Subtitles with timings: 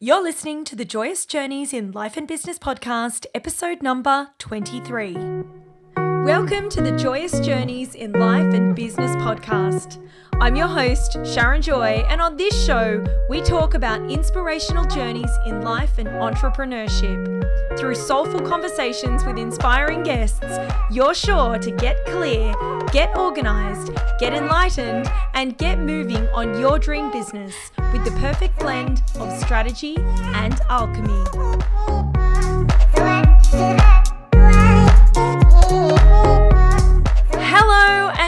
[0.00, 5.16] You're listening to the Joyous Journeys in Life and Business podcast, episode number 23.
[6.28, 9.96] Welcome to the Joyous Journeys in Life and Business podcast.
[10.42, 15.62] I'm your host, Sharon Joy, and on this show, we talk about inspirational journeys in
[15.62, 17.78] life and entrepreneurship.
[17.78, 20.44] Through soulful conversations with inspiring guests,
[20.90, 22.52] you're sure to get clear,
[22.92, 23.90] get organized,
[24.20, 27.54] get enlightened, and get moving on your dream business
[27.90, 31.24] with the perfect blend of strategy and alchemy.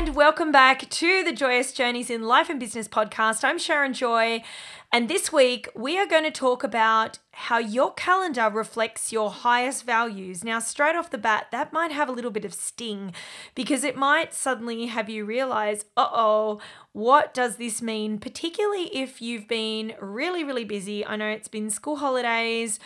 [0.01, 3.45] And welcome back to the Joyous Journeys in Life and Business podcast.
[3.45, 4.43] I'm Sharon Joy,
[4.91, 9.85] and this week we are going to talk about how your calendar reflects your highest
[9.85, 10.43] values.
[10.43, 13.13] Now, straight off the bat, that might have a little bit of sting
[13.55, 16.62] because it might suddenly have you realize, uh oh,
[16.93, 18.19] what does this mean?
[18.19, 21.05] Particularly if you've been really, really busy.
[21.05, 22.81] I know it's been school holidays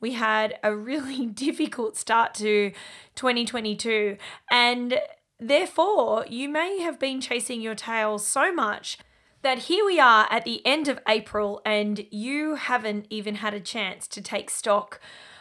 [0.00, 2.72] we had a really difficult start to
[3.16, 4.16] 2022
[4.50, 4.98] and
[5.40, 8.98] Therefore, you may have been chasing your tail so much
[9.42, 13.60] that here we are at the end of April and you haven't even had a
[13.60, 15.00] chance to take stock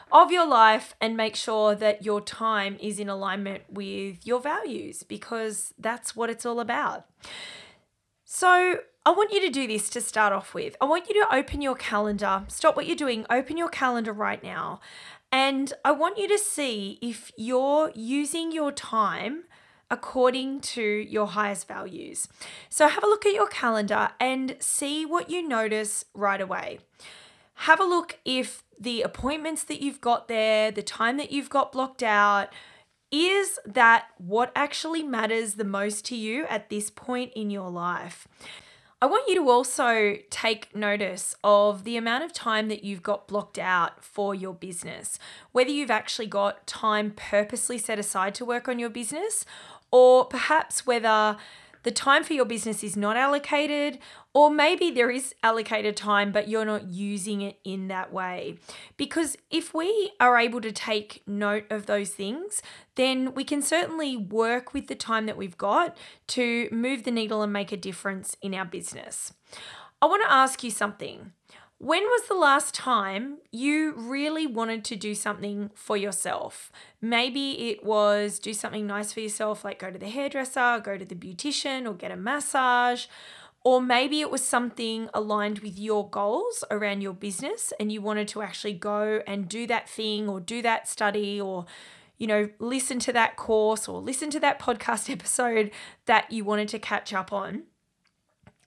[0.09, 5.03] of your life and make sure that your time is in alignment with your values
[5.03, 7.05] because that's what it's all about.
[8.23, 10.75] So, I want you to do this to start off with.
[10.80, 14.44] I want you to open your calendar, stop what you're doing, open your calendar right
[14.44, 14.81] now.
[15.31, 19.45] And I want you to see if you're using your time
[19.91, 22.27] according to your highest values.
[22.69, 26.79] So have a look at your calendar and see what you notice right away.
[27.55, 31.71] Have a look if the appointments that you've got there, the time that you've got
[31.71, 32.49] blocked out,
[33.11, 38.27] is that what actually matters the most to you at this point in your life?
[39.01, 43.29] I want you to also take notice of the amount of time that you've got
[43.29, 45.17] blocked out for your business.
[45.53, 49.45] Whether you've actually got time purposely set aside to work on your business,
[49.91, 51.37] or perhaps whether
[51.83, 53.99] the time for your business is not allocated,
[54.33, 58.58] or maybe there is allocated time, but you're not using it in that way.
[58.97, 62.61] Because if we are able to take note of those things,
[62.95, 65.97] then we can certainly work with the time that we've got
[66.27, 69.33] to move the needle and make a difference in our business.
[70.02, 71.31] I want to ask you something.
[71.81, 76.73] When was the last time you really wanted to do something for yourself?
[77.01, 81.05] Maybe it was do something nice for yourself, like go to the hairdresser, go to
[81.05, 83.05] the beautician, or get a massage.
[83.63, 88.27] Or maybe it was something aligned with your goals around your business and you wanted
[88.29, 91.65] to actually go and do that thing or do that study or,
[92.17, 95.71] you know, listen to that course or listen to that podcast episode
[96.07, 97.63] that you wanted to catch up on.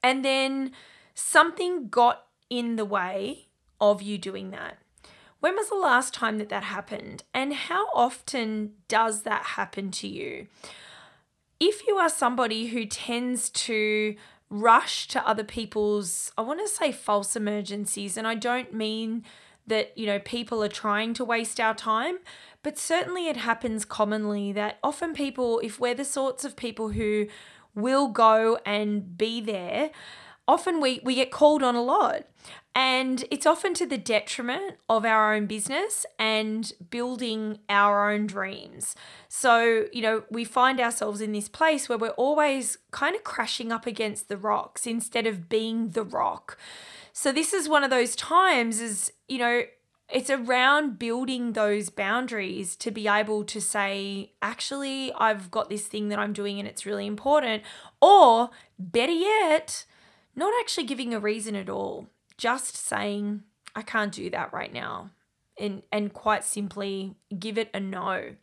[0.03, 0.73] And then
[1.15, 3.47] something got in the way
[3.81, 4.77] of you doing that.
[5.41, 7.25] When was the last time that that happened?
[7.33, 10.49] And how often does that happen to you?
[11.59, 14.17] If you are somebody who tends to
[14.51, 19.25] rush to other people's, I want to say false emergencies, and I don't mean
[19.67, 22.19] that, you know, people are trying to waste our time,
[22.63, 27.29] but certainly it happens commonly that often people, if we're the sorts of people who
[27.75, 29.91] will go and be there,
[30.47, 32.27] often we, we get called on a lot.
[32.75, 38.95] And it's often to the detriment of our own business and building our own dreams.
[39.29, 43.71] So, you know, we find ourselves in this place where we're always kind of crashing
[43.71, 46.57] up against the rocks instead of being the rock.
[47.13, 49.65] So, this is one of those times, is, you know,
[50.13, 56.09] it's around building those boundaries to be able to say, actually, I've got this thing
[56.09, 57.63] that I'm doing and it's really important.
[58.01, 59.85] Or better yet,
[60.37, 62.09] not actually giving a reason at all,
[62.43, 63.45] just saying,
[63.77, 65.11] I can't do that right now.
[65.61, 68.35] And, and quite simply give it a no.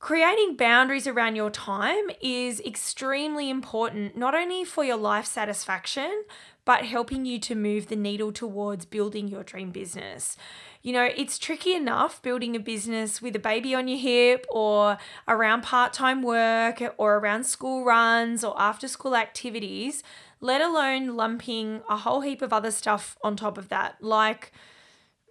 [0.00, 6.24] Creating boundaries around your time is extremely important, not only for your life satisfaction,
[6.64, 10.36] but helping you to move the needle towards building your dream business.
[10.82, 14.98] You know, it's tricky enough building a business with a baby on your hip or
[15.26, 20.02] around part time work or around school runs or after school activities,
[20.40, 24.52] let alone lumping a whole heap of other stuff on top of that, like,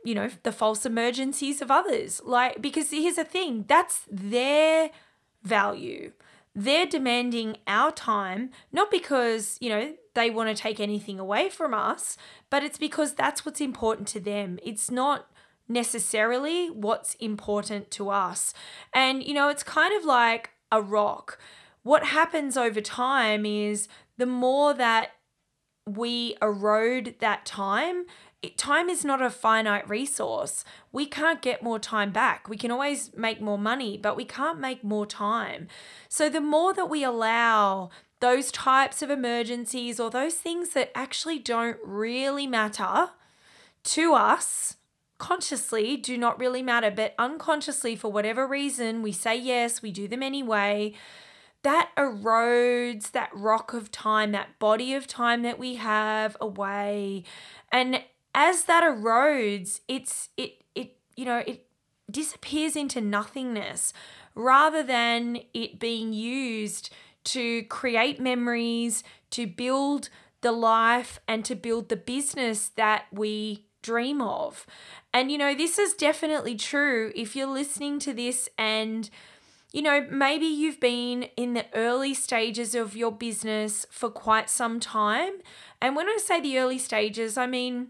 [0.04, 2.21] you know, the false emergencies of others.
[2.24, 4.92] Like, because here's the thing that's their
[5.44, 6.12] value.
[6.56, 11.74] They're demanding our time, not because, you know, they want to take anything away from
[11.74, 12.18] us,
[12.50, 14.57] but it's because that's what's important to them.
[14.63, 15.27] It's not
[15.69, 18.53] necessarily what's important to us.
[18.94, 21.38] And, you know, it's kind of like a rock.
[21.83, 23.88] What happens over time is
[24.18, 25.12] the more that
[25.86, 28.06] we erode that time,
[28.58, 30.64] time is not a finite resource.
[30.92, 32.48] We can't get more time back.
[32.48, 35.68] We can always make more money, but we can't make more time.
[36.10, 41.40] So the more that we allow those types of emergencies or those things that actually
[41.40, 43.12] don't really matter
[43.84, 44.75] to us
[45.18, 50.08] consciously do not really matter, but unconsciously, for whatever reason, we say yes, we do
[50.08, 50.94] them anyway.
[51.63, 57.24] That erodes that rock of time, that body of time that we have away.
[57.71, 61.65] And as that erodes, it's it it you know, it
[62.09, 63.92] disappears into nothingness
[64.36, 66.94] rather than it being used
[67.25, 70.10] to create memories, to build
[70.42, 74.65] the life and to build the business that we dream of.
[75.13, 79.10] And, you know, this is definitely true if you're listening to this and,
[79.77, 84.79] you know, maybe you've been in the early stages of your business for quite some
[84.79, 85.33] time.
[85.79, 87.89] And when I say the early stages, I mean,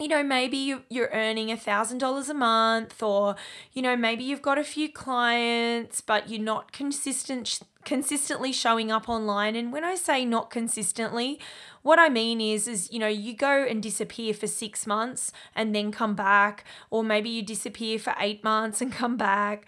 [0.00, 3.36] you know, maybe you're earning a $1,000 a month, or,
[3.72, 9.08] you know, maybe you've got a few clients, but you're not consistent consistently showing up
[9.08, 9.56] online.
[9.56, 11.40] And when i say not consistently
[11.82, 15.74] what i mean is is you know you go and disappear for 6 months and
[15.74, 19.66] then come back or maybe you disappear for 8 months and come back.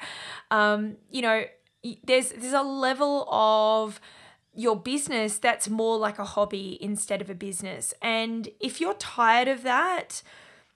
[0.51, 1.45] Um you know
[2.05, 3.99] there's there's a level of
[4.55, 9.49] your business that's more like a hobby instead of a business and if you're tired
[9.49, 10.23] of that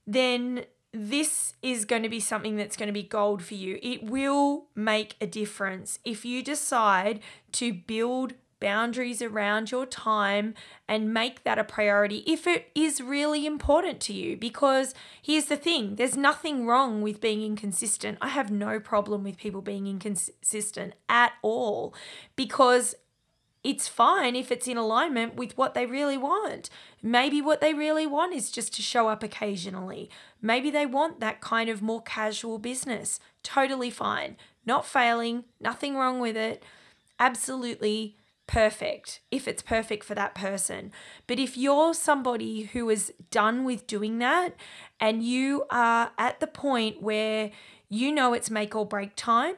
[0.06, 3.78] then this is going to be something that's going to be gold for you.
[3.82, 7.20] It will make a difference if you decide
[7.52, 10.54] to build boundaries around your time
[10.88, 14.36] and make that a priority if it is really important to you.
[14.36, 18.16] Because here's the thing there's nothing wrong with being inconsistent.
[18.22, 21.94] I have no problem with people being inconsistent at all
[22.34, 22.94] because
[23.66, 26.70] it's fine if it's in alignment with what they really want.
[27.02, 30.08] Maybe what they really want is just to show up occasionally.
[30.40, 33.18] Maybe they want that kind of more casual business.
[33.42, 34.36] Totally fine.
[34.64, 36.62] Not failing, nothing wrong with it.
[37.18, 38.14] Absolutely
[38.46, 40.92] perfect if it's perfect for that person.
[41.26, 44.54] But if you're somebody who is done with doing that
[45.00, 47.50] and you are at the point where
[47.88, 49.56] you know it's make or break time,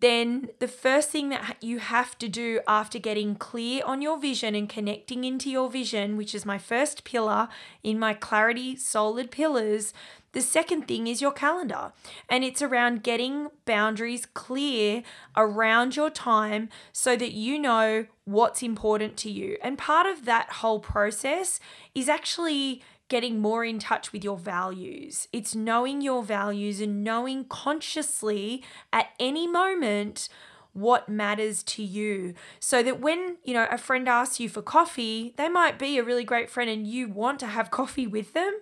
[0.00, 4.54] then the first thing that you have to do after getting clear on your vision
[4.54, 7.48] and connecting into your vision, which is my first pillar
[7.82, 9.92] in my clarity solid pillars,
[10.32, 11.92] the second thing is your calendar.
[12.28, 15.02] And it's around getting boundaries clear
[15.36, 19.56] around your time so that you know what's important to you.
[19.62, 21.58] And part of that whole process
[21.94, 25.28] is actually getting more in touch with your values.
[25.32, 28.62] It's knowing your values and knowing consciously
[28.92, 30.28] at any moment
[30.74, 35.34] what matters to you so that when you know a friend asks you for coffee
[35.36, 38.60] they might be a really great friend and you want to have coffee with them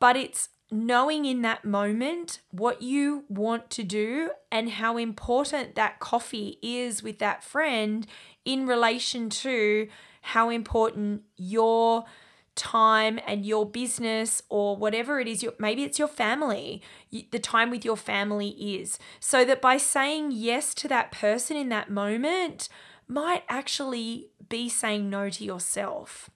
[0.00, 6.00] but it's knowing in that moment what you want to do and how important that
[6.00, 8.06] coffee is with that friend
[8.44, 9.86] in relation to
[10.22, 12.04] how important your
[12.54, 16.80] time and your business or whatever it is your maybe it's your family
[17.30, 21.68] the time with your family is so that by saying yes to that person in
[21.68, 22.68] that moment
[23.08, 26.30] might actually be saying no to yourself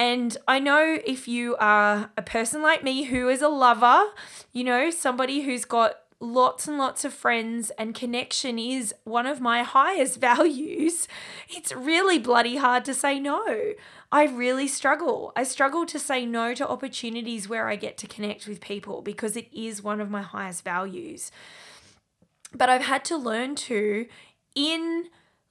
[0.00, 4.02] and I know if you are a person like me who is a lover,
[4.50, 9.42] you know, somebody who's got lots and lots of friends and connection is one of
[9.42, 11.06] my highest values,
[11.48, 13.74] it's really bloody hard to say no.
[14.12, 15.32] I really struggle.
[15.36, 19.36] I struggle to say no to opportunities where I get to connect with people because
[19.36, 21.30] it is one of my highest values.
[22.52, 24.06] But I've had to learn to,
[24.56, 25.04] in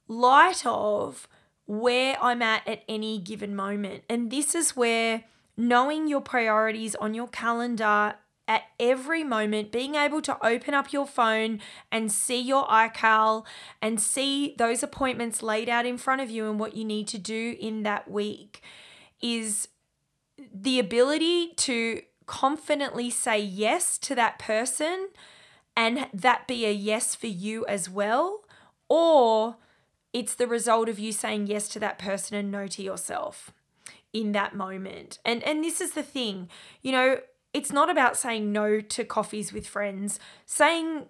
[0.08, 1.26] light of
[1.66, 4.02] where I'm at at any given moment.
[4.10, 5.24] And this is where
[5.56, 8.16] knowing your priorities on your calendar
[8.50, 11.60] at every moment, being able to open up your phone
[11.92, 13.46] and see your iCal
[13.80, 17.16] and see those appointments laid out in front of you and what you need to
[17.16, 18.60] do in that week
[19.22, 19.68] is
[20.52, 25.10] the ability to confidently say yes to that person
[25.76, 28.40] and that be a yes for you as well,
[28.88, 29.58] or
[30.12, 33.52] it's the result of you saying yes to that person and no to yourself
[34.12, 35.20] in that moment.
[35.24, 36.48] And and this is the thing,
[36.82, 37.20] you know,
[37.52, 40.18] it's not about saying no to coffees with friends.
[40.46, 41.06] Saying,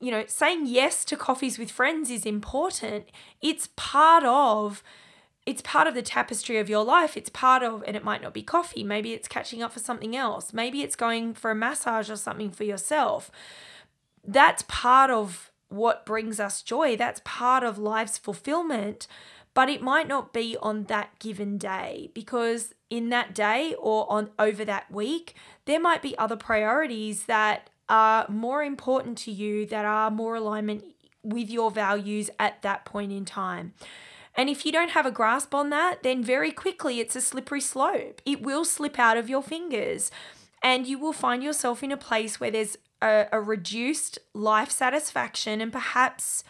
[0.00, 3.06] you know, saying yes to coffees with friends is important.
[3.40, 4.82] It's part of
[5.46, 7.16] it's part of the tapestry of your life.
[7.16, 8.82] It's part of, and it might not be coffee.
[8.82, 10.52] Maybe it's catching up for something else.
[10.52, 13.30] Maybe it's going for a massage or something for yourself.
[14.26, 16.96] That's part of what brings us joy.
[16.96, 19.06] That's part of life's fulfillment.
[19.56, 24.28] But it might not be on that given day because in that day or on
[24.38, 25.34] over that week,
[25.64, 30.84] there might be other priorities that are more important to you that are more alignment
[31.22, 33.72] with your values at that point in time.
[34.34, 37.62] And if you don't have a grasp on that, then very quickly it's a slippery
[37.62, 38.20] slope.
[38.26, 40.10] It will slip out of your fingers
[40.62, 45.62] and you will find yourself in a place where there's a, a reduced life satisfaction
[45.62, 46.44] and perhaps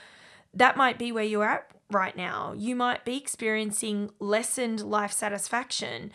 [0.53, 2.53] that might be where you're at right now.
[2.57, 6.13] You might be experiencing lessened life satisfaction.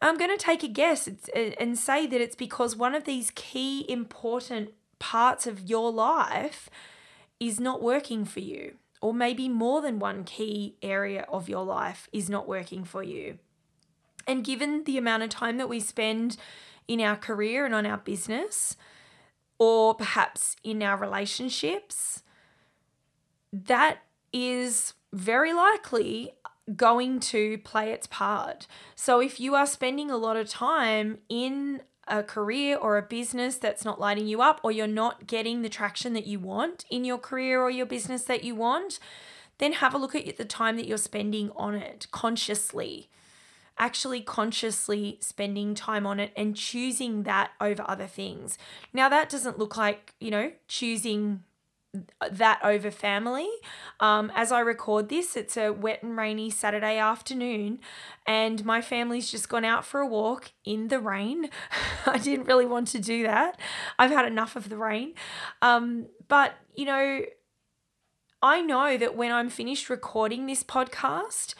[0.00, 3.84] I'm going to take a guess and say that it's because one of these key
[3.88, 6.68] important parts of your life
[7.38, 12.08] is not working for you, or maybe more than one key area of your life
[12.12, 13.38] is not working for you.
[14.26, 16.36] And given the amount of time that we spend
[16.86, 18.76] in our career and on our business,
[19.58, 22.22] or perhaps in our relationships,
[23.52, 23.98] that
[24.32, 26.32] is very likely
[26.76, 28.66] going to play its part.
[28.94, 33.56] So if you are spending a lot of time in a career or a business
[33.56, 37.04] that's not lighting you up, or you're not getting the traction that you want in
[37.04, 38.98] your career or your business that you want,
[39.58, 43.08] then have a look at the time that you're spending on it consciously.
[43.78, 48.58] Actually, consciously spending time on it and choosing that over other things.
[48.92, 51.42] Now, that doesn't look like, you know, choosing
[52.30, 53.48] that over family.
[54.00, 57.80] Um, as I record this, it's a wet and rainy Saturday afternoon,
[58.26, 61.50] and my family's just gone out for a walk in the rain.
[62.06, 63.58] I didn't really want to do that.
[63.98, 65.14] I've had enough of the rain.
[65.60, 67.22] Um, but, you know,
[68.42, 71.54] I know that when I'm finished recording this podcast,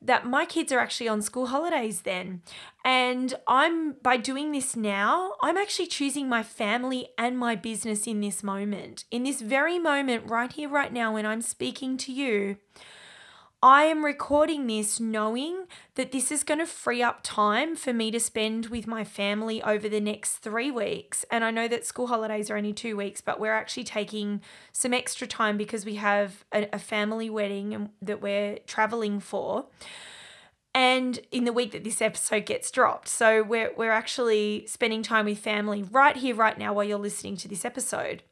[0.00, 2.42] that my kids are actually on school holidays then.
[2.84, 8.20] And I'm, by doing this now, I'm actually choosing my family and my business in
[8.20, 9.04] this moment.
[9.10, 12.58] In this very moment, right here, right now, when I'm speaking to you,
[13.62, 18.10] I am recording this knowing that this is going to free up time for me
[18.10, 21.24] to spend with my family over the next three weeks.
[21.30, 24.92] And I know that school holidays are only two weeks, but we're actually taking some
[24.92, 29.66] extra time because we have a, a family wedding that we're traveling for.
[30.74, 33.08] And in the week that this episode gets dropped.
[33.08, 37.38] So we're, we're actually spending time with family right here, right now, while you're listening
[37.38, 38.22] to this episode.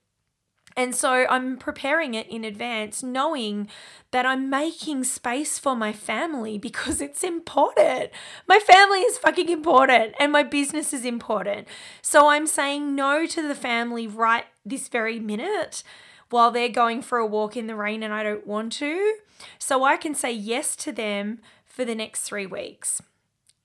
[0.76, 3.69] And so I'm preparing it in advance, knowing
[4.11, 8.11] that I'm making space for my family because it's important.
[8.49, 11.69] My family is fucking important and my business is important.
[12.02, 15.83] So I'm saying no to the family right this very minute
[16.31, 19.16] while they're going for a walk in the rain and I don't want to.
[19.59, 23.00] So I can say yes to them for the next three weeks.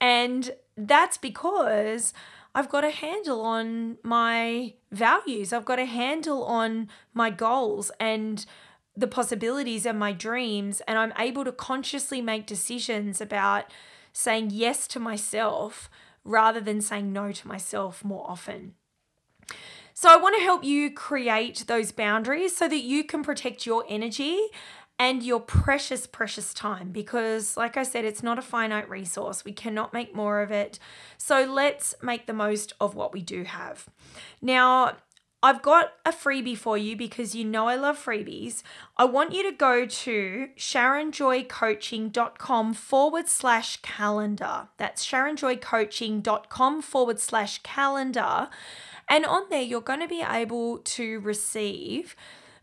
[0.02, 2.14] And that's because
[2.56, 5.54] I've got a handle on my values.
[5.54, 8.46] I've got a handle on my goals and
[8.98, 10.82] the possibilities and my dreams.
[10.88, 13.66] And I'm able to consciously make decisions about
[14.12, 15.90] saying yes to myself
[16.24, 18.74] rather than saying no to myself more often.
[19.94, 23.84] So, I want to help you create those boundaries so that you can protect your
[23.90, 24.48] energy
[25.00, 29.46] and your precious, precious time because, like I said, it's not a finite resource.
[29.46, 30.78] We cannot make more of it.
[31.18, 33.88] So let's make the most of what we do have.
[34.42, 34.98] Now,
[35.42, 38.62] I've got a freebie for you because you know I love freebies.
[38.98, 44.68] I want you to go to sharonjoycoaching.com forward slash calendar.
[44.76, 48.50] That's sharonjoycoaching.com forward slash calendar.
[49.08, 52.18] And on there, you're going to be able to receive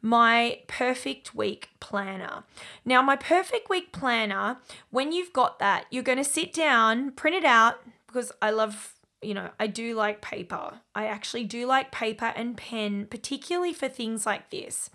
[0.07, 2.45] my perfect week planner.
[2.85, 4.59] Now, my perfect week planner,
[4.91, 8.93] when you've got that, you're going to sit down, print it out because I love
[9.23, 10.75] you know, I do like paper.
[10.95, 14.91] I actually do like paper and pen, particularly for things like this.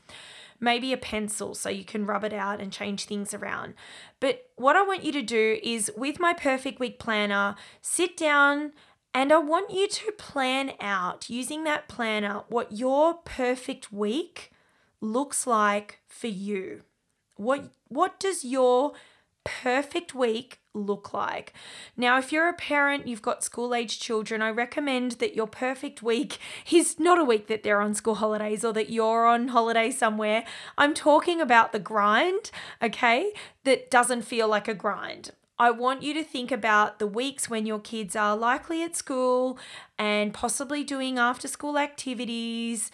[0.60, 3.74] Maybe a pencil so you can rub it out and change things around.
[4.22, 8.72] But what I want you to do is with my perfect week planner, sit down
[9.14, 14.52] and I want you to plan out using that planner what your perfect week
[15.02, 16.84] looks like for you.
[17.36, 18.94] What what does your
[19.44, 21.54] perfect week look like?
[21.98, 26.04] Now, if you're a parent, you've got school age children, I recommend that your perfect
[26.04, 26.38] week
[26.72, 30.44] is not a week that they're on school holidays or that you're on holiday somewhere.
[30.78, 35.32] I'm talking about the grind, okay, that doesn't feel like a grind.
[35.62, 39.60] I want you to think about the weeks when your kids are likely at school
[40.00, 42.90] and possibly doing after school activities,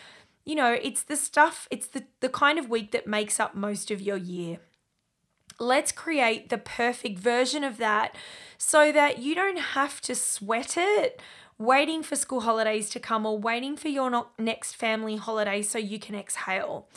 [0.47, 3.91] you know, it's the stuff, it's the, the kind of week that makes up most
[3.91, 4.59] of your year.
[5.59, 8.15] Let's create the perfect version of that
[8.57, 11.21] so that you don't have to sweat it
[11.57, 15.99] waiting for school holidays to come or waiting for your next family holiday so you
[15.99, 16.87] can exhale.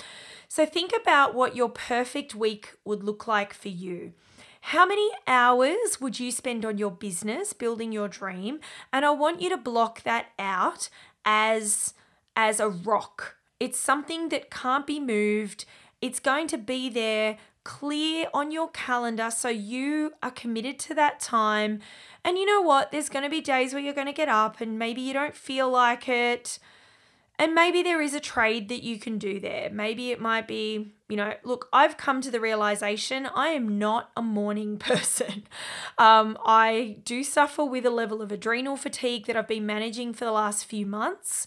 [0.49, 4.13] So think about what your perfect week would look like for you.
[4.63, 8.61] how many hours would you spend on your business building your dream?
[8.93, 10.91] And I want you to block that out
[11.25, 11.95] as
[12.37, 13.40] as a rock.
[13.61, 15.67] It's something that can't be moved.
[16.01, 21.21] It's going to be there clear on your calendar so you are committed to that
[21.21, 21.81] time.
[22.25, 22.91] And you know what?
[22.91, 25.35] There's going to be days where you're going to get up and maybe you don't
[25.35, 26.59] feel like it.
[27.39, 29.71] And maybe there is a trade that you can do there.
[29.71, 34.11] Maybe it might be, you know, look, I've come to the realization I am not
[34.15, 35.45] a morning person.
[35.97, 40.27] Um, I do suffer with a level of adrenal fatigue that I've been managing for
[40.27, 41.47] the last few months.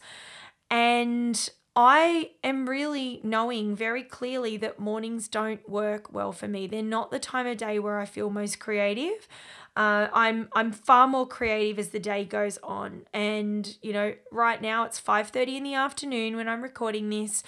[0.72, 6.68] And I am really knowing very clearly that mornings don't work well for me.
[6.68, 9.28] They're not the time of day where I feel most creative.
[9.76, 14.62] Uh, I'm I'm far more creative as the day goes on, and you know, right
[14.62, 17.42] now it's five thirty in the afternoon when I'm recording this,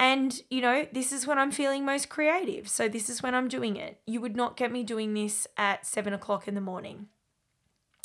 [0.00, 2.68] and you know, this is when I'm feeling most creative.
[2.68, 4.00] So this is when I'm doing it.
[4.06, 7.08] You would not get me doing this at seven o'clock in the morning.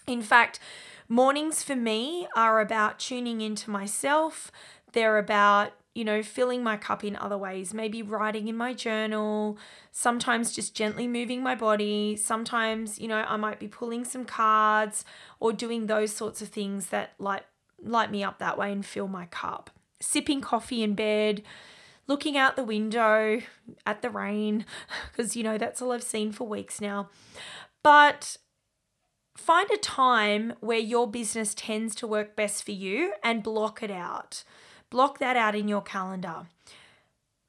[0.08, 0.60] In fact,
[1.08, 4.52] mornings for me are about tuning into myself,
[4.94, 9.58] they're about, you know, filling my cup in other ways, maybe writing in my journal,
[9.92, 12.16] sometimes just gently moving my body.
[12.16, 15.04] Sometimes, you know, I might be pulling some cards
[15.40, 17.44] or doing those sorts of things that light
[17.84, 19.70] light me up that way and fill my cup.
[20.00, 21.42] Sipping coffee in bed,
[22.08, 23.42] looking out the window
[23.86, 24.66] at the rain,
[25.12, 27.10] because, you know, that's all I've seen for weeks now.
[27.84, 28.38] But
[29.36, 33.92] find a time where your business tends to work best for you and block it
[33.92, 34.44] out.
[34.92, 36.46] Block that out in your calendar.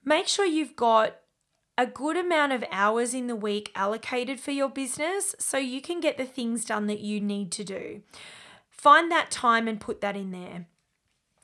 [0.02, 1.16] Make sure you've got
[1.76, 6.00] a good amount of hours in the week allocated for your business so you can
[6.00, 8.02] get the things done that you need to do.
[8.70, 10.66] Find that time and put that in there.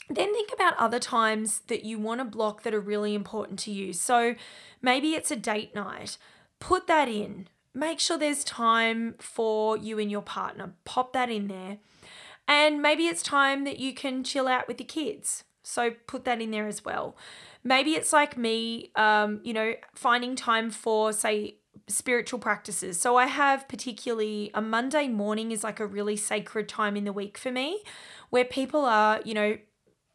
[0.09, 3.71] Then think about other times that you want to block that are really important to
[3.71, 3.93] you.
[3.93, 4.35] So
[4.81, 6.17] maybe it's a date night.
[6.61, 7.49] Put that in.
[7.75, 10.75] Make sure there's time for you and your partner.
[10.85, 11.79] Pop that in there.
[12.47, 15.45] And maybe it's time that you can chill out with the kids.
[15.69, 17.17] So put that in there as well.
[17.63, 22.99] Maybe it's like me, um, you know, finding time for, say, spiritual practices.
[23.01, 27.13] So I have particularly a Monday morning is like a really sacred time in the
[27.13, 27.83] week for me
[28.31, 29.59] where people are, you know,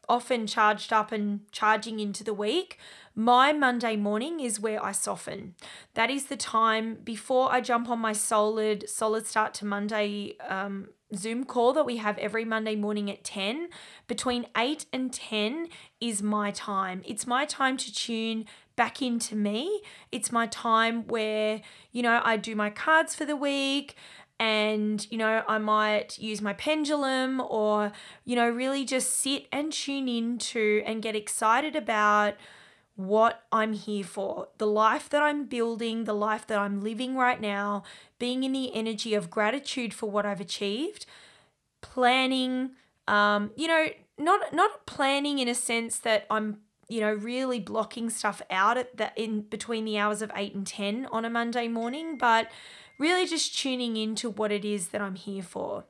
[0.08, 2.78] often charged up and charging into the week.
[3.14, 5.54] My Monday morning is where I soften.
[5.94, 10.88] That is the time before I jump on my solid, solid start to Monday um,
[11.18, 13.68] Zoom call that we have every Monday morning at 10.
[14.06, 15.68] Between 8 and 10
[16.00, 17.02] is my time.
[17.06, 18.46] It's my time to tune
[18.76, 19.82] back into me.
[20.12, 21.60] It's my time where,
[21.92, 23.96] you know, I do my cards for the week
[24.40, 27.92] and, you know, I might use my pendulum or,
[28.24, 32.34] you know, really just sit and tune into and get excited about
[32.96, 37.40] what I'm here for, the life that I'm building, the life that I'm living right
[37.40, 37.82] now,
[38.18, 41.06] being in the energy of gratitude for what I've achieved,
[41.80, 42.70] planning,
[43.08, 48.10] um, you know, not not planning in a sense that I'm you know really blocking
[48.10, 51.66] stuff out at the in between the hours of 8 and 10 on a Monday
[51.66, 52.48] morning, but
[52.98, 55.84] really just tuning into what it is that I'm here for.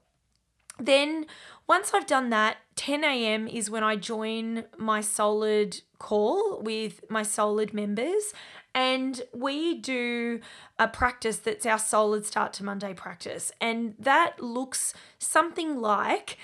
[0.78, 1.26] Then,
[1.66, 3.46] once I've done that, 10 a.m.
[3.46, 8.34] is when I join my Solid call with my Solid members.
[8.74, 10.40] And we do
[10.78, 13.52] a practice that's our Solid Start to Monday practice.
[13.60, 16.36] And that looks something like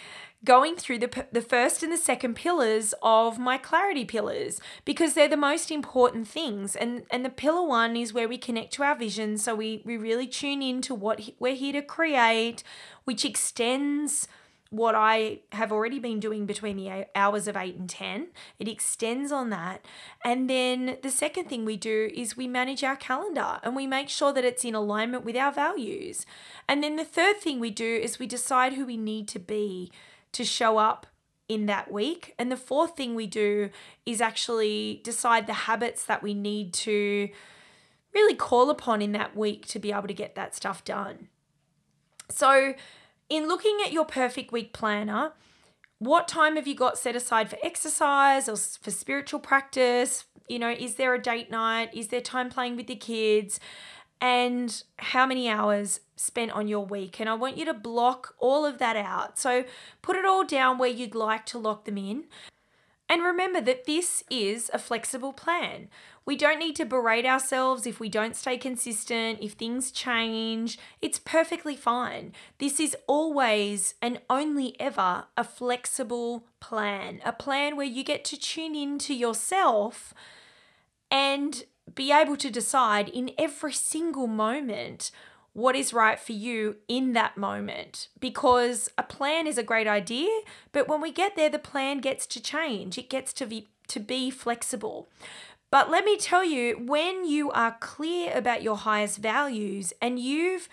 [0.44, 5.28] going through the, the first and the second pillars of my clarity pillars because they're
[5.28, 8.96] the most important things and and the pillar one is where we connect to our
[8.96, 12.62] vision so we we really tune into what we're here to create
[13.04, 14.28] which extends
[14.70, 18.28] what I have already been doing between the hours of 8 and 10.
[18.58, 19.84] It extends on that.
[20.24, 24.08] And then the second thing we do is we manage our calendar and we make
[24.08, 26.24] sure that it's in alignment with our values.
[26.68, 29.90] And then the third thing we do is we decide who we need to be
[30.32, 31.08] to show up
[31.48, 32.34] in that week.
[32.38, 33.70] And the fourth thing we do
[34.06, 37.28] is actually decide the habits that we need to
[38.14, 41.26] really call upon in that week to be able to get that stuff done.
[42.28, 42.74] So,
[43.30, 45.32] in looking at your perfect week planner,
[45.98, 50.24] what time have you got set aside for exercise or for spiritual practice?
[50.48, 51.94] You know, is there a date night?
[51.94, 53.60] Is there time playing with the kids?
[54.20, 57.20] And how many hours spent on your week?
[57.20, 59.38] And I want you to block all of that out.
[59.38, 59.64] So
[60.02, 62.24] put it all down where you'd like to lock them in.
[63.08, 65.88] And remember that this is a flexible plan.
[66.30, 70.78] We don't need to berate ourselves if we don't stay consistent, if things change.
[71.02, 72.34] It's perfectly fine.
[72.58, 78.38] This is always and only ever a flexible plan, a plan where you get to
[78.38, 80.14] tune into yourself
[81.10, 81.64] and
[81.96, 85.10] be able to decide in every single moment
[85.52, 90.30] what is right for you in that moment because a plan is a great idea,
[90.70, 93.98] but when we get there, the plan gets to change, it gets to be, to
[93.98, 95.08] be flexible.
[95.70, 100.68] But let me tell you, when you are clear about your highest values and you've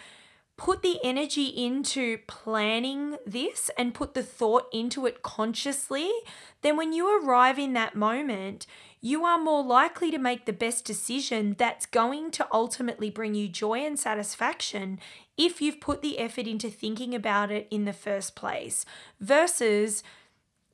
[0.57, 6.11] put the energy into planning this and put the thought into it consciously,
[6.63, 8.65] then when you arrive in that moment,
[8.99, 13.47] you are more likely to make the best decision that's going to ultimately bring you
[13.47, 14.99] joy and satisfaction
[15.37, 18.83] if you've put the effort into thinking about it in the first place
[19.19, 20.01] versus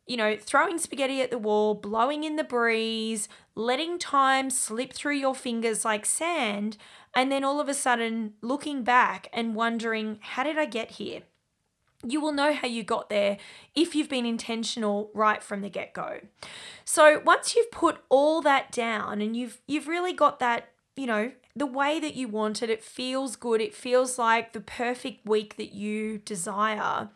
[0.06, 5.16] you know, throwing spaghetti at the wall, blowing in the breeze, letting time slip through
[5.16, 6.78] your fingers like sand,
[7.16, 11.22] and then all of a sudden looking back and wondering, how did I get here?
[12.06, 13.38] You will know how you got there
[13.76, 16.20] if you've been intentional right from the get-go.
[16.84, 21.32] So, once you've put all that down and you've you've really got that, you know,
[21.56, 25.56] the way that you want it, it feels good, it feels like the perfect week
[25.56, 27.08] that you desire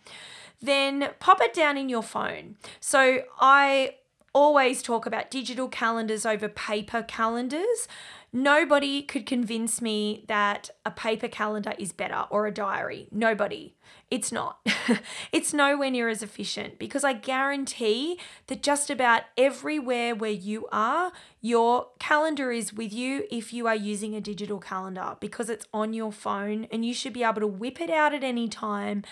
[0.62, 2.58] then pop it down in your phone.
[2.80, 3.96] So I
[4.34, 7.88] always talk about digital calendars over paper calendars.
[8.32, 13.08] Nobody could convince me that a paper calendar is better or a diary.
[13.12, 13.74] Nobody.
[14.12, 14.60] It's not.
[15.32, 21.14] it's nowhere near as efficient because I guarantee that just about everywhere where you are,
[21.42, 25.94] your calendar is with you if you are using a digital calendar because it's on
[25.94, 29.04] your phone and you should be able to whip it out at any time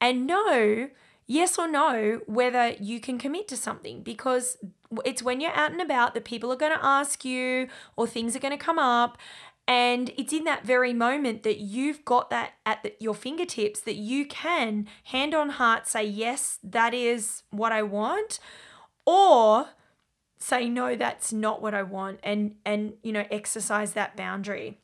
[0.00, 0.88] and know
[1.26, 4.58] yes or no whether you can commit to something because
[5.04, 8.36] it's when you're out and about that people are going to ask you or things
[8.36, 9.18] are going to come up
[9.68, 13.96] and it's in that very moment that you've got that at the, your fingertips that
[13.96, 18.38] you can hand on heart say yes that is what i want
[19.04, 19.68] or
[20.38, 24.78] say no that's not what i want and and you know exercise that boundary.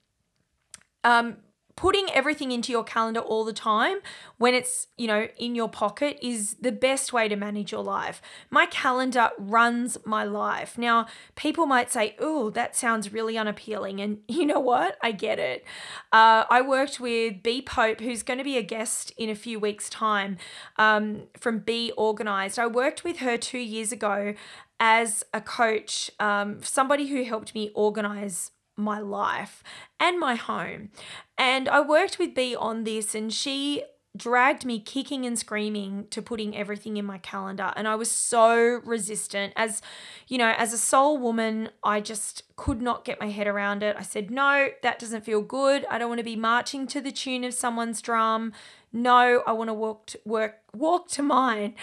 [1.05, 1.37] Um
[1.77, 3.99] putting everything into your calendar all the time
[4.39, 8.21] when it's, you know, in your pocket is the best way to manage your life.
[8.51, 10.77] My calendar runs my life.
[10.77, 14.01] Now, people might say, oh, that sounds really unappealing.
[14.01, 14.97] And you know what?
[15.03, 15.65] I get it.
[16.13, 19.59] Uh, I worked with B Pope, who's going to be a guest in a few
[19.59, 20.37] weeks' time
[20.77, 22.59] um, from Be Organized.
[22.59, 24.35] I worked with her two years ago
[24.81, 28.51] as a coach, um, somebody who helped me organize
[28.83, 29.63] my life
[29.99, 30.91] and my home.
[31.39, 36.21] And I worked with B on this, and she dragged me kicking and screaming to
[36.21, 37.73] putting everything in my calendar.
[37.77, 39.55] And I was so resistant.
[39.57, 39.81] As
[40.29, 43.97] you know as a soul woman I just could not get my head around it.
[43.99, 45.87] I said no that doesn't feel good.
[45.91, 48.53] I don't want to be marching to the tune of someone's drum.
[48.93, 51.75] No I want to walk to work walk to mine.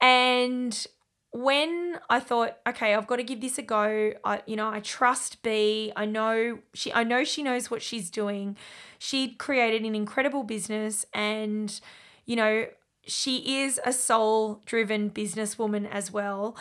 [0.00, 0.86] And
[1.32, 4.80] when I thought, okay, I've got to give this a go, I, you know, I
[4.80, 5.90] trust B.
[5.96, 8.56] I know she, I know she knows what she's doing.
[8.98, 11.80] She'd created an incredible business, and
[12.26, 12.66] you know,
[13.04, 16.56] she is a soul-driven businesswoman as well.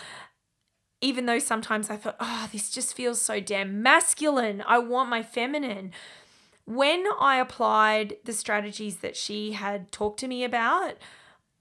[1.02, 4.64] Even though sometimes I thought, oh, this just feels so damn masculine.
[4.66, 5.92] I want my feminine.
[6.66, 10.96] When I applied the strategies that she had talked to me about,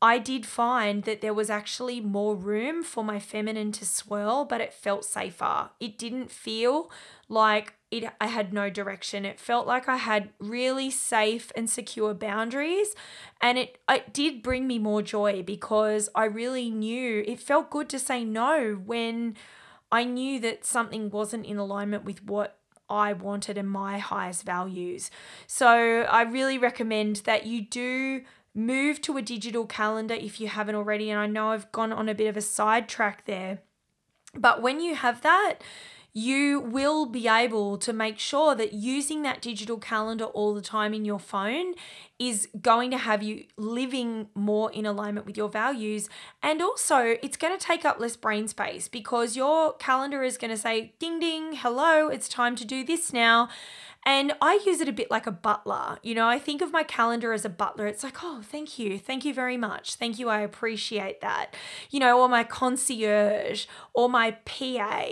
[0.02, 4.62] I did find that there was actually more room for my feminine to swirl, but
[4.62, 5.70] it felt safer.
[5.78, 6.90] It didn't feel
[7.28, 9.26] like it I had no direction.
[9.26, 12.94] It felt like I had really safe and secure boundaries
[13.42, 17.90] and it it did bring me more joy because I really knew it felt good
[17.90, 19.36] to say no when
[19.92, 22.56] I knew that something wasn't in alignment with what
[22.88, 25.10] I wanted and my highest values.
[25.46, 28.22] So I really recommend that you do
[28.54, 31.10] move to a digital calendar if you haven't already.
[31.10, 33.60] And I know I've gone on a bit of a sidetrack there.
[34.34, 35.58] But when you have that,
[36.12, 40.92] you will be able to make sure that using that digital calendar all the time
[40.92, 41.74] in your phone
[42.18, 46.08] is going to have you living more in alignment with your values.
[46.42, 50.50] And also, it's going to take up less brain space because your calendar is going
[50.50, 53.48] to say, ding, ding, hello, it's time to do this now.
[54.06, 55.98] And I use it a bit like a butler.
[56.02, 57.86] You know, I think of my calendar as a butler.
[57.86, 58.98] It's like, oh, thank you.
[58.98, 59.96] Thank you very much.
[59.96, 60.30] Thank you.
[60.30, 61.54] I appreciate that.
[61.90, 65.04] You know, or my concierge or my PA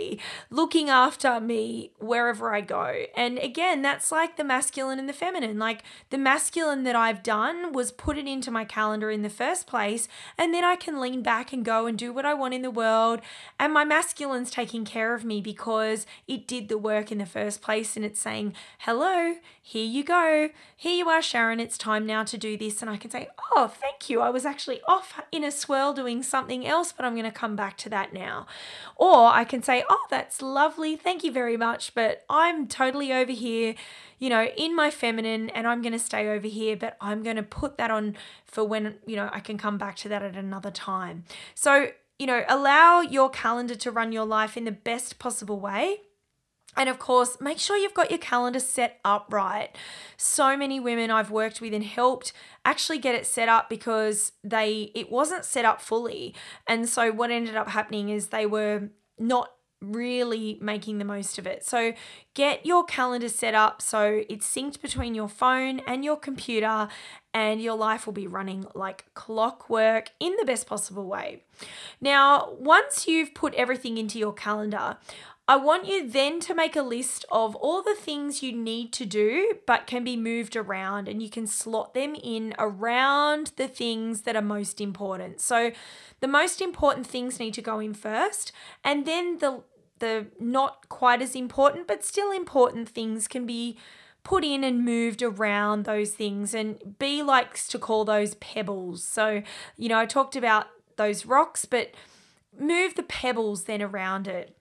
[0.49, 3.03] looking after me wherever I go.
[3.15, 5.59] And again, that's like the masculine and the feminine.
[5.59, 9.67] Like the masculine that I've done was put it into my calendar in the first
[9.67, 10.07] place.
[10.35, 12.71] And then I can lean back and go and do what I want in the
[12.71, 13.21] world.
[13.59, 17.61] And my masculine's taking care of me because it did the work in the first
[17.61, 17.95] place.
[17.95, 20.49] And it's saying, hello, here you go.
[20.75, 21.59] Here you are, Sharon.
[21.59, 22.81] It's time now to do this.
[22.81, 24.21] And I can say, oh, thank you.
[24.21, 27.55] I was actually off in a swirl doing something else, but I'm going to come
[27.55, 28.47] back to that now.
[28.95, 30.95] Or I can say, oh, that's lovely.
[30.95, 31.93] Thank you very much.
[31.93, 33.75] But I'm totally over here
[34.21, 37.37] you know, in my feminine and I'm going to stay over here, but I'm going
[37.37, 40.35] to put that on for when, you know, I can come back to that at
[40.35, 41.23] another time.
[41.55, 46.01] So, you know, allow your calendar to run your life in the best possible way.
[46.77, 49.75] And of course, make sure you've got your calendar set up right.
[50.17, 52.31] So many women I've worked with and helped
[52.63, 56.35] actually get it set up because they it wasn't set up fully.
[56.67, 59.51] And so what ended up happening is they were not
[59.81, 61.65] really making the most of it.
[61.65, 61.93] So
[62.33, 66.89] get your calendar set up so it's synced between your phone and your computer
[67.33, 71.43] and your life will be running like clockwork in the best possible way.
[72.01, 74.97] Now, once you've put everything into your calendar,
[75.49, 79.03] I want you then to make a list of all the things you need to
[79.03, 84.21] do but can be moved around and you can slot them in around the things
[84.21, 85.41] that are most important.
[85.41, 85.71] So
[86.19, 88.51] the most important things need to go in first
[88.83, 89.63] and then the
[89.97, 93.75] the not quite as important but still important things can be
[94.23, 99.03] put in and moved around those things and B likes to call those pebbles.
[99.03, 99.41] So,
[99.77, 101.89] you know, I talked about those rocks but
[102.55, 104.55] move the pebbles then around it.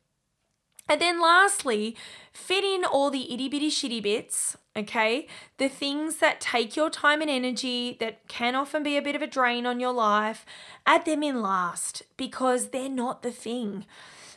[0.89, 1.97] And then lastly,
[2.33, 5.27] fit in all the itty bitty shitty bits, okay?
[5.59, 9.23] The things that take your time and energy, that can often be a bit of
[9.23, 10.47] a drain on your life,
[10.87, 13.85] add them in last because they're not the thing.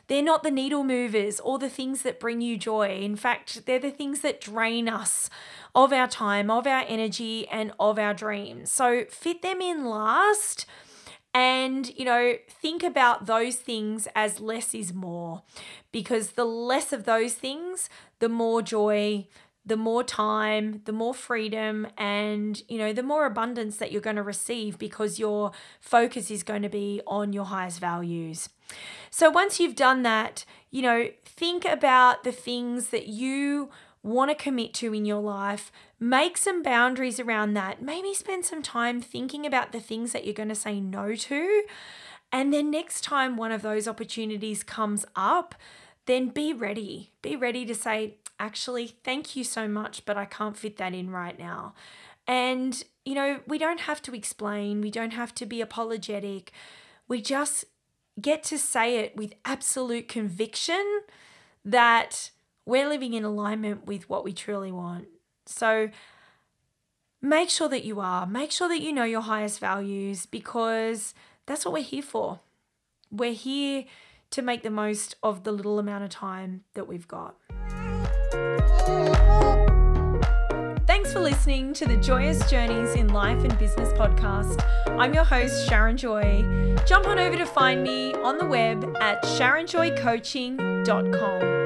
[0.07, 2.99] They're not the needle movers or the things that bring you joy.
[3.01, 5.29] In fact, they're the things that drain us
[5.73, 8.69] of our time, of our energy, and of our dreams.
[8.71, 10.65] So fit them in last
[11.34, 15.44] and, you know, think about those things as less is more
[15.91, 17.89] because the less of those things,
[18.20, 19.28] the more joy,
[19.65, 24.15] the more time, the more freedom, and, you know, the more abundance that you're going
[24.15, 28.50] to receive because your focus is going to be on your highest values.
[29.10, 33.70] So once you've done that, you know, think about the things that you
[34.03, 37.81] want to commit to in your life, make some boundaries around that.
[37.81, 41.63] Maybe spend some time thinking about the things that you're going to say no to.
[42.31, 45.55] And then next time one of those opportunities comes up,
[46.05, 47.11] then be ready.
[47.21, 51.11] Be ready to say, actually, thank you so much, but I can't fit that in
[51.11, 51.73] right now.
[52.27, 56.51] And, you know, we don't have to explain, we don't have to be apologetic.
[57.07, 57.65] We just
[58.19, 61.01] get to say it with absolute conviction
[61.65, 62.31] that
[62.71, 65.10] we're living in alignment with what we truly want.
[65.45, 65.89] So
[67.21, 68.25] make sure that you are.
[68.25, 71.13] Make sure that you know your highest values because
[71.45, 72.39] that's what we're here for.
[73.12, 73.84] We're here
[74.29, 77.36] to make the most of the little amount of time that we've got.
[80.88, 84.63] Thanks for listening to the Joyous Journeys in Life and Business podcast.
[84.97, 86.77] I'm your host, Sharon Joy.
[86.88, 91.61] Jump on over to find me on the web at sharonjoycoaching.com.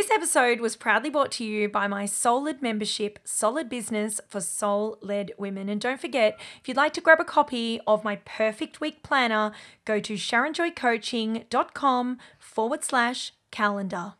[0.00, 4.96] This episode was proudly brought to you by my Solid membership, Solid Business for Soul
[5.02, 5.68] Led Women.
[5.68, 9.52] And don't forget, if you'd like to grab a copy of my perfect week planner,
[9.84, 14.14] go to sharonjoycoaching.com forward slash calendar.